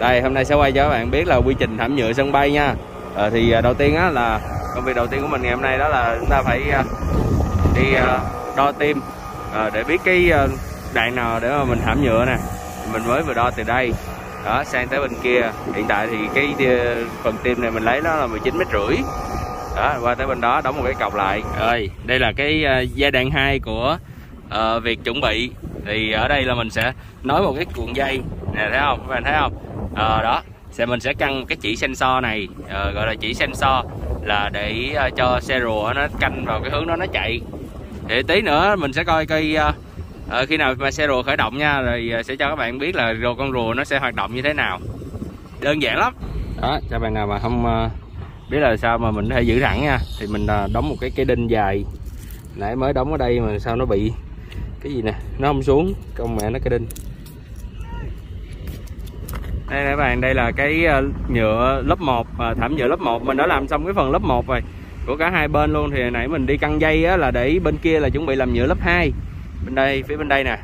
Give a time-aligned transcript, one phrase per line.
[0.00, 2.32] đây hôm nay sẽ quay cho các bạn biết là quy trình thảm nhựa sân
[2.32, 2.74] bay nha.
[3.14, 4.40] Ờ, à, thì đầu tiên á là
[4.74, 6.84] công việc đầu tiên của mình ngày hôm nay đó là chúng ta phải à,
[7.76, 8.18] đi à,
[8.56, 9.00] đo tim.
[9.52, 10.46] Ờ, để biết cái à,
[10.94, 12.36] đoạn nào để mà mình thảm nhựa nè.
[12.92, 13.92] Mình mới vừa đo từ đây.
[14.44, 15.50] Đó sang tới bên kia.
[15.74, 16.68] Hiện tại thì cái
[17.22, 18.96] phần tim này mình lấy nó là 19 mét rưỡi.
[19.76, 21.42] Đó qua tới bên đó đóng một cái cọc lại.
[21.58, 23.98] Ơi đây là cái uh, giai đoạn 2 của
[24.46, 25.50] uh, việc chuẩn bị.
[25.86, 26.92] Thì ở đây là mình sẽ
[27.22, 28.20] nối một cái cuộn dây.
[28.54, 28.98] Nè thấy không?
[29.00, 29.69] Các bạn thấy không?
[29.94, 30.42] À, đó.
[30.72, 32.48] Sẽ mình sẽ căng cái chỉ sensor này.
[32.68, 33.86] À, gọi là chỉ sensor
[34.22, 37.40] là để à, cho xe rùa nó canh vào cái hướng đó nó chạy.
[38.08, 39.72] Thì tí nữa mình sẽ coi cây à,
[40.48, 43.14] khi nào mà xe rùa khởi động nha rồi sẽ cho các bạn biết là
[43.22, 44.80] rùa con rùa nó sẽ hoạt động như thế nào.
[45.60, 46.14] Đơn giản lắm.
[46.60, 47.88] Đó cho bạn nào mà không
[48.50, 49.98] biết là sao mà mình có thể giữ thẳng nha.
[50.20, 51.84] Thì mình à, đóng một cái cây đinh dài.
[52.56, 54.12] Nãy mới đóng ở đây mà sao nó bị
[54.82, 56.86] cái gì nè nó không xuống công mẹ nó cây đinh
[59.70, 63.24] đây các bạn đây là cái ờ, nhựa lớp 1 ờ, thảm nhựa lớp 1
[63.24, 64.60] mình đã làm xong cái phần lớp 1 rồi
[65.06, 65.90] của cả hai bên luôn.
[65.90, 68.54] Thì nãy mình đi căng dây á, là để bên kia là chuẩn bị làm
[68.54, 69.12] nhựa lớp 2
[69.64, 70.58] bên đây phía bên đây nè.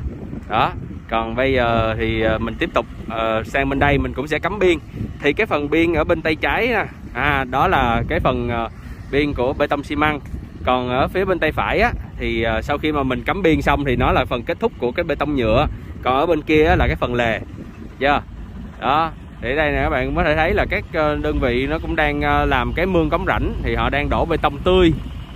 [0.49, 0.71] Đó
[1.09, 4.39] còn bây giờ thì ờ, mình tiếp tục uh, sang bên đây mình cũng sẽ
[4.39, 4.77] cắm biên.
[5.19, 6.85] Thì cái phần biên ở bên tay trái nè.
[7.13, 8.71] À, đó là cái phần uh,
[9.11, 10.19] biên của bê tông xi măng.
[10.65, 13.61] Còn ở phía bên tay phải á thì uh, sau khi mà mình cắm biên
[13.61, 15.67] xong thì nó là phần kết thúc của cái bê tông nhựa.
[16.03, 17.39] Còn ở bên kia là cái phần lề.
[17.99, 18.07] Chưa?
[18.07, 18.23] yeah
[18.79, 19.11] đó
[19.41, 21.95] thì đây nè các bạn có thể thấy là các ờ, đơn vị nó cũng
[21.95, 24.93] đang ờ, làm cái mương cống rãnh thì họ đang đổ bê tông tươi.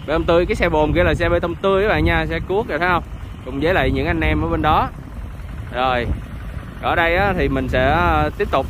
[0.07, 2.25] Bê tông tươi cái xe bồn kia là xe bê tông tươi các bạn nha
[2.25, 3.03] xe cuốc rồi thấy không?
[3.45, 4.89] Cùng với lại những anh em ở bên đó.
[5.73, 6.07] Rồi
[6.81, 8.65] ở đây á, thì mình sẽ ờ, tiếp tục.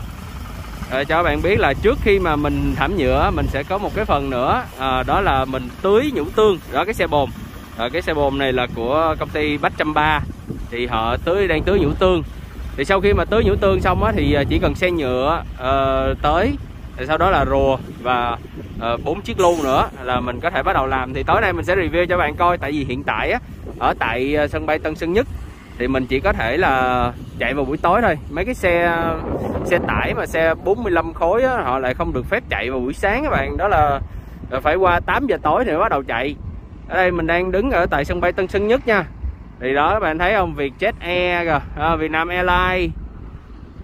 [0.91, 3.77] À, cho các bạn biết là trước khi mà mình thảm nhựa mình sẽ có
[3.77, 7.29] một cái phần nữa à, đó là mình tưới nhũ tương đó cái xe bồn.
[7.77, 10.19] À, cái xe bồn này là của công ty Bách Trăm Ba
[10.71, 12.23] thì họ tưới đang tưới nhũ tương
[12.77, 15.43] thì sau khi mà tưới nhũ tương xong á, thì à, chỉ cần xe nhựa
[15.53, 16.53] uh, tới
[16.97, 18.37] thì sau đó là rùa và
[18.79, 21.13] ờ, bốn uh, chiếc lu nữa là mình có thể bắt đầu làm.
[21.13, 23.39] Thì tối nay mình sẽ review cho bạn coi tại vì hiện tại á,
[23.79, 25.27] ở tại ờ, sân bay Tân Sơn Nhất
[25.77, 28.17] thì mình chỉ có thể là chạy vào buổi tối thôi.
[28.29, 29.03] Mấy cái xe
[29.65, 32.93] xe tải mà xe 45 khối á, họ lại không được phép chạy vào buổi
[32.93, 33.57] sáng các bạn.
[33.57, 33.99] Đó là
[34.61, 36.35] phải qua 8 giờ tối thì mới bắt đầu chạy.
[36.87, 39.05] Ở đây mình đang đứng ở tại sân bay Tân Sơn Nhất nha
[39.61, 40.55] thì đó các bạn thấy không?
[40.55, 41.59] Vietjet Air kìa.
[41.81, 42.91] À, Vietnam Airlines.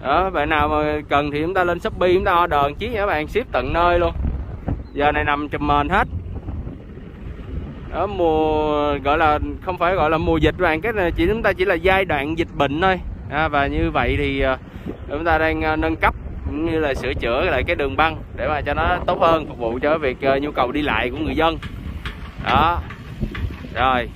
[0.02, 3.00] Đó bạn nào mà cần thì chúng ta lên Shopee chúng ta order chiếc nha
[3.00, 3.28] các bạn.
[3.28, 4.12] Ship tận nơi luôn.
[4.92, 6.08] Giờ này nằm chùm mền hết.
[7.92, 10.80] Đó mùa gọi là không phải gọi là mùa dịch bạn.
[10.80, 13.00] Cái này chỉ chúng ta chỉ là giai đoạn dịch bệnh thôi.
[13.30, 14.58] À, và như vậy thì à,
[15.10, 16.14] chúng ta đang à, nâng cấp
[16.46, 19.46] cũng như là sửa chữa lại cái đường băng để mà cho nó tốt hơn
[19.46, 21.58] phục vụ cho việc à, nhu cầu đi lại của người dân.
[22.44, 22.80] Đó.
[23.74, 24.08] Rồi.